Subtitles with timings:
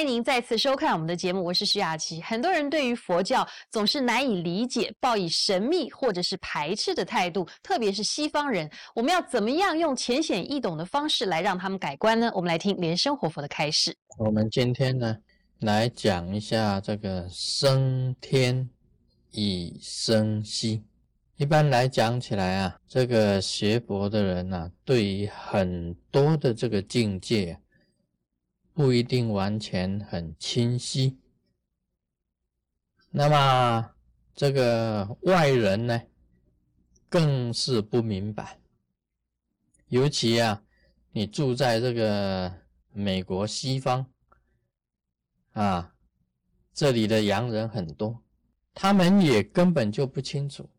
[0.00, 2.22] 欢迎您再次收看我们的节目，我是徐雅琪。
[2.22, 8.66] 很多人对于佛教总是难以理解，抱以神秘或者是排斥的态度，特别是西方人。
[8.94, 12.32] 我们要怎么样用浅显易懂的方式来让他们改观呢？
[12.34, 13.94] 我们来听莲生活佛的开示。
[14.16, 15.14] 我们今天呢，
[15.58, 18.66] 来讲一下这个升天
[19.32, 20.82] 以生息。
[21.36, 27.60] 一般来讲起来啊，这个学佛的人呐，对于很多的这个境界，
[28.72, 31.18] 不一定完全很清晰。
[33.10, 33.94] 那么
[34.34, 36.02] 这个外人呢，
[37.08, 38.58] 更是不明白。
[39.88, 40.62] 尤其啊，
[41.10, 44.06] 你住在这个美国西方
[45.52, 45.94] 啊，
[46.72, 48.22] 这里的洋人很多，
[48.72, 50.70] 他们也根本就不清楚。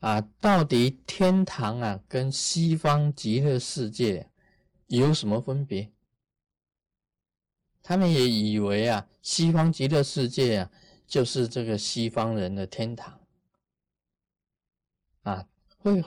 [0.00, 4.30] 啊，到底天堂啊跟西方极乐世界
[4.88, 5.90] 有什么分别？
[7.82, 10.70] 他们也以为啊，西方极乐世界啊
[11.06, 13.20] 就是这个西方人的天堂，
[15.22, 15.46] 啊，
[15.78, 16.04] 会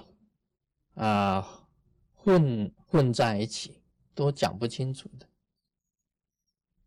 [0.96, 1.68] 啊
[2.14, 3.82] 混混在一起，
[4.14, 5.28] 都讲不清楚的。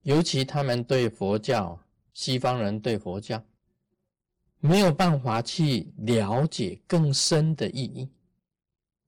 [0.03, 1.79] 尤其他们对佛教，
[2.15, 3.43] 西方人对佛教。
[4.61, 8.09] 没有办法去了解更深的意义。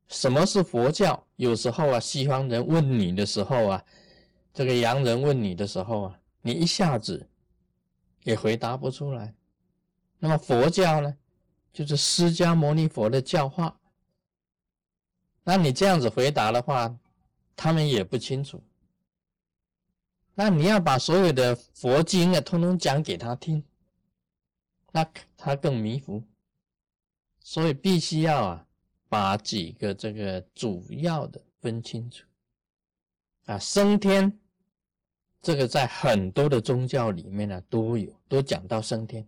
[0.06, 1.26] 什么是佛教？
[1.34, 3.84] 有时候啊，西方人问你的时候啊，
[4.52, 7.28] 这个洋人问你的时候啊，你一下子
[8.24, 9.34] 也回答不出来。
[10.18, 11.16] 那么佛教呢，
[11.72, 13.80] 就是释迦牟尼佛的教化。
[15.42, 16.94] 那你这样子回答的话，
[17.56, 18.62] 他们也不清楚。
[20.34, 23.64] 那你要把所有的佛经啊，通通讲给他听。
[24.92, 26.22] 那他更迷糊，
[27.40, 28.66] 所以必须要啊，
[29.08, 32.26] 把几个这个主要的分清楚
[33.50, 33.58] 啊。
[33.58, 34.38] 升天
[35.42, 39.26] 这个在很多的宗教里面呢都有，都讲到升天，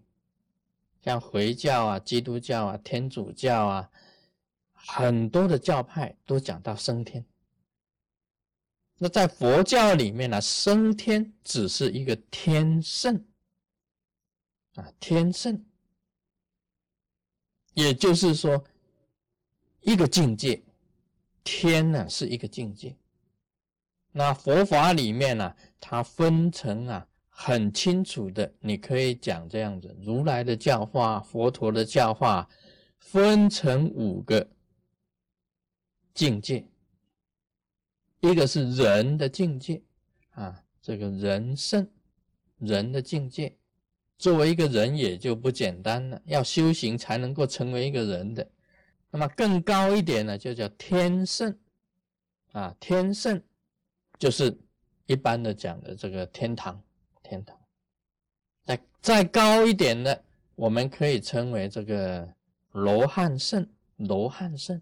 [1.02, 3.90] 像回教啊、基督教啊、天主教啊，
[4.72, 7.24] 很多的教派都讲到升天。
[8.98, 13.24] 那在佛教里面呢，升天只是一个天圣。
[14.76, 15.62] 啊，天圣，
[17.74, 18.64] 也就是说，
[19.82, 20.62] 一个境界，
[21.44, 22.96] 天呢是一个境界。
[24.12, 32.46] 那佛法里面呢，它分成啊很清楚的，你可以讲这样子：如来的教化，佛陀的教化，
[32.98, 34.46] 分成五个
[36.12, 36.64] 境界。
[38.20, 39.82] 一个是人的境界
[40.30, 41.88] 啊，这个人圣，
[42.58, 43.56] 人的境界。
[44.18, 48.48] 作为一个人也就不简单了，要修行才能够成为一个人的。
[49.10, 51.58] 那么更高一点呢，就叫天圣
[52.52, 53.42] 啊，天圣
[54.22, 54.56] 就是
[55.06, 56.80] 一般的讲的这个天堂，
[57.24, 57.58] 天堂。
[58.62, 60.24] 再再高一点的，
[60.54, 62.32] 我们可以称为这个
[62.70, 64.80] 罗汉圣，罗汉圣。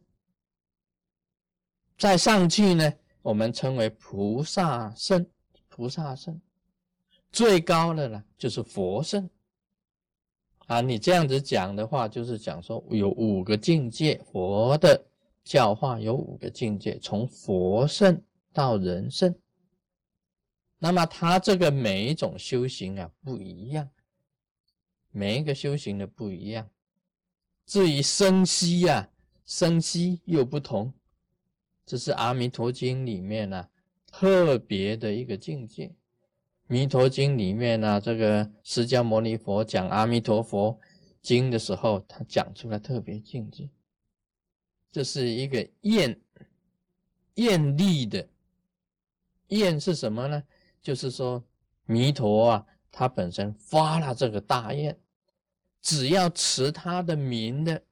[1.96, 2.92] 再上去呢，
[3.22, 5.26] 我们称为菩萨圣，
[5.70, 6.38] 菩萨圣。
[7.32, 9.26] 最高的呢，就是佛圣
[10.66, 10.82] 啊！
[10.82, 15.02] 你这样子讲的话，就是讲说有五个境界，佛的
[15.44, 18.22] 教化有五个境界，从佛圣
[18.52, 19.34] 到人生。
[20.78, 23.90] 那么他这个每一种修行啊不一样，
[25.10, 26.68] 每一个修行的不一样。
[27.66, 29.10] 至于生息呀，
[29.44, 30.92] 生息又不同，
[31.84, 33.68] 这是《阿弥陀经》里面呢
[34.06, 35.92] 特别的一个境界。
[36.66, 40.78] 弥陀经里面呢，这个释迦牟尼佛讲阿弥陀佛
[41.20, 43.68] 经的时候，他讲出来特别境界，
[44.90, 46.20] 这是一个愿
[47.34, 48.28] 愿力的
[49.50, 50.42] 愿是什么呢？
[50.82, 51.42] 就是说
[51.86, 54.98] 弥陀啊，他本身发了这个大愿，
[55.80, 57.82] 只要持他的名的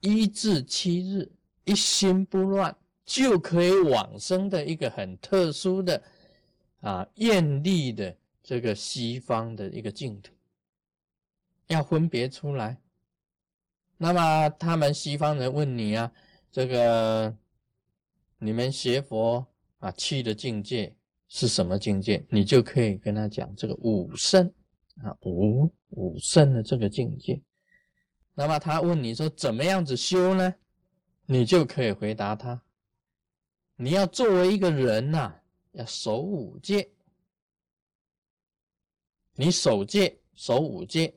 [0.00, 1.30] 一至七日，
[1.64, 6.02] 一心不乱，就可以往生的一个很特殊的。
[6.80, 10.32] 啊，艳丽的这个西方的一个净土，
[11.66, 12.80] 要分别出来。
[13.96, 16.12] 那么他们西方人问你啊，
[16.52, 17.36] 这个
[18.38, 19.44] 你们学佛
[19.78, 20.94] 啊去的境界
[21.28, 22.24] 是什么境界？
[22.30, 24.46] 你就可以跟他讲这个五圣
[25.02, 27.40] 啊，五五圣的这个境界。
[28.34, 30.54] 那么他问你说怎么样子修呢？
[31.26, 32.62] 你就可以回答他，
[33.76, 35.34] 你要作为一个人呐。
[35.72, 36.90] 要守五戒，
[39.34, 41.14] 你守戒守五戒，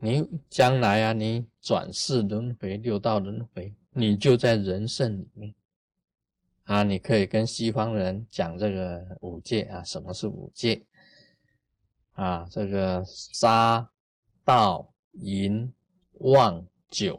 [0.00, 5.54] 你将来啊，你转世轮回六道轮回，你就在人圣里面
[6.68, 10.84] 啊，你可以跟西方人讲这个五戒啊，什么是五戒？
[12.12, 13.90] 啊，这个杀、
[14.44, 15.72] 盗、淫、
[16.18, 17.18] 妄、酒，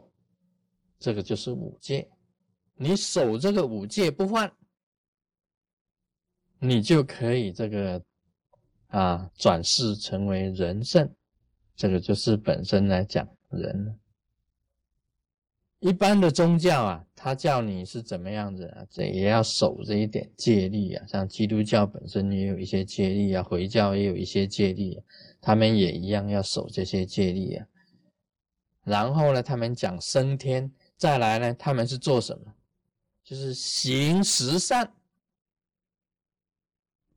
[1.00, 2.08] 这个就是五戒。
[2.76, 4.52] 你守这个五戒不犯，
[6.60, 8.00] 你就可以这个
[8.86, 11.12] 啊转世成为人圣。
[11.74, 13.98] 这个就是本身来讲人。
[15.80, 18.86] 一般的宗教啊，他叫你是怎么样子啊？
[18.90, 21.06] 这也要守这一点戒律啊。
[21.06, 25.02] 像基督教本身也有一些戒律啊，回教也有一些戒律，
[25.40, 27.66] 他们也一样要守这些戒律啊。
[28.84, 32.54] 然后呢，他们讲升天，再来呢，他们是做什么？
[33.24, 34.92] 就是行十善。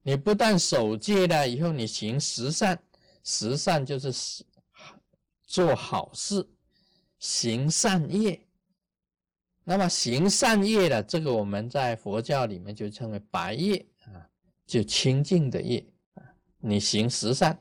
[0.03, 2.81] 你不但守戒了，以后你行十善，
[3.25, 4.43] 十善就是
[5.45, 6.47] 做好事，
[7.19, 8.39] 行善业。
[9.63, 14.29] 那么行善业的这个，我们在佛教里面就称为白业啊，
[14.65, 16.23] 就清净的业啊。
[16.59, 17.57] 你行十善，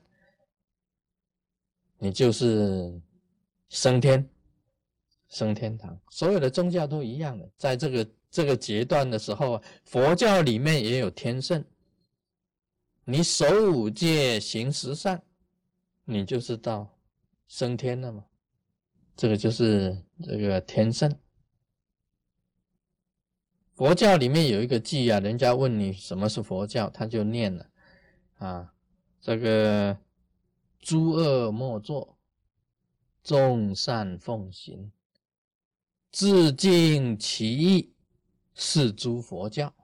[1.99, 3.01] 你就是
[3.69, 4.29] 升天，
[5.29, 5.97] 升天堂。
[6.11, 11.65] 所有的宗教都一样的，在这个这个阶段的时候，佛教里面也有天圣。
[13.05, 15.23] 你守五戒，行十善，
[16.05, 16.93] 你就是到
[17.47, 18.25] 升天了嘛。
[19.17, 21.13] 这个就是这个天圣。
[23.82, 27.69] 佛教里面有一个偈啊，人家问你什么是佛教，他就念了
[28.38, 28.73] 啊，
[29.20, 29.99] 这个
[30.79, 32.17] 诸恶莫作，
[33.25, 34.93] 众善奉行，
[36.12, 37.93] 自尽其意，
[38.55, 39.75] 是诸佛教。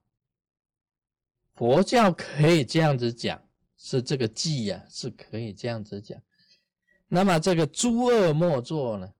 [1.55, 3.43] 佛教可以这样子讲，
[3.77, 6.23] 是这个偈呀，是可以这样子讲。
[7.09, 9.13] 那么这个诸恶莫作呢，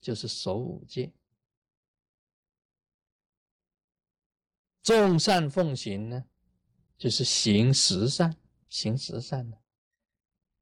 [0.00, 1.10] 就是守五戒。
[4.88, 6.24] 众善奉行呢，
[6.96, 8.34] 就是行十善，
[8.70, 9.58] 行十善的。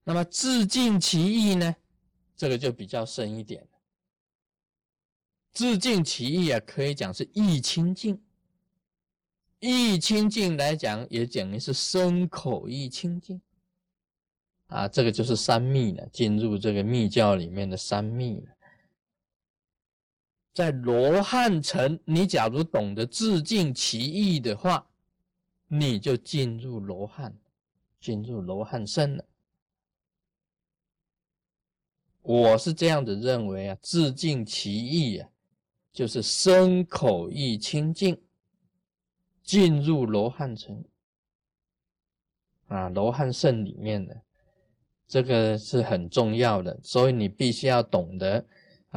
[0.03, 1.77] 那么自尽其意呢，
[2.37, 3.65] 这个就比较深一点。
[5.53, 8.21] 自尽其意啊，可以讲是意清净。
[9.61, 13.41] 意清净来讲，也等于是身口意清净。
[14.67, 18.56] 啊，这个就是三密了，进入这个密教里面的三密了。
[20.57, 24.89] 在罗汉城，你假如懂得自尽其意的话，
[25.69, 27.37] 你就进入罗汉，
[28.01, 29.25] 进入罗汉身了。
[32.23, 35.29] 我是这样子认为啊，自尽其意啊，
[35.93, 38.19] 就是身口意清净，
[39.43, 40.83] 进入罗汉城
[42.69, 44.23] 啊，罗汉圣里面的
[45.07, 48.43] 这个是很重要的，所以你必须要懂得。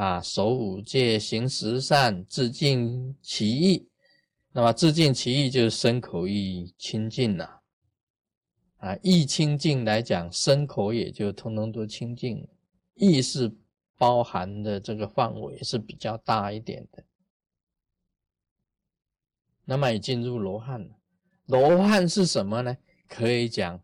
[0.00, 3.86] 啊，守五戒，行十善，自尽其意。
[4.50, 7.60] 那么自尽其意就是身口意清净了。
[8.78, 12.48] 啊，意清净来讲，身口也就通通都清净。
[12.94, 13.54] 意是
[13.98, 17.04] 包含的这个范围是比较大一点的。
[19.66, 20.98] 那么也进入罗汉了。
[21.44, 22.74] 罗汉是什么呢？
[23.06, 23.78] 可以讲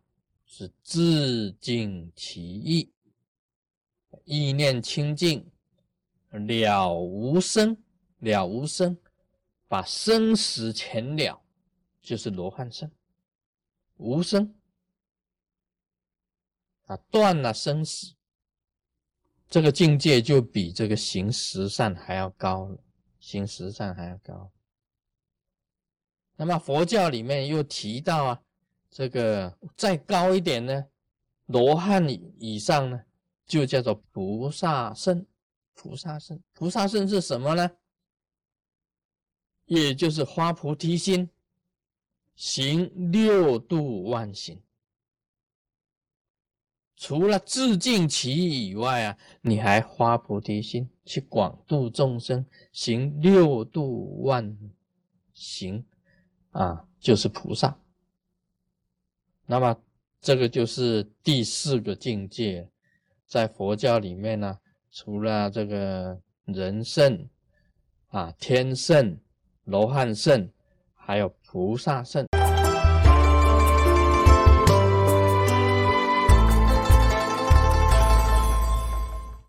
[0.46, 2.90] 是自尽其意，
[4.24, 5.46] 意念清净。
[6.38, 7.76] 了无生，
[8.18, 8.96] 了无生，
[9.68, 11.40] 把生死全了，
[12.00, 12.90] 就是罗汉生。
[13.96, 14.54] 无生
[16.84, 18.14] 啊，断了生死，
[19.49, 22.78] 这个境界就比这个行十善还要高了，
[23.18, 24.50] 行十善还要高。
[26.37, 28.42] 那么佛教里面又提到啊，
[28.90, 30.87] 这个再高一点呢，
[31.46, 32.06] 罗汉
[32.38, 33.02] 以上呢，
[33.46, 35.25] 就叫做菩萨圣。
[35.76, 37.71] 菩萨圣，菩萨圣是什么呢？
[39.66, 41.28] 也就是发菩提心，
[42.35, 44.61] 行六度万行。
[46.97, 54.56] 除了自尽其意以外啊，你还发菩提心，去广度众生，行六度万
[55.35, 55.85] 行
[56.52, 57.78] 啊，就是菩萨。
[59.45, 59.78] 那么
[60.23, 62.71] 这个就是第四个境界，
[63.26, 64.59] 在佛教里面呢。
[64.98, 67.28] 除了这个人圣
[68.08, 69.14] 啊、天圣、
[69.64, 70.48] 罗汉圣，
[70.94, 72.26] 还有菩萨圣。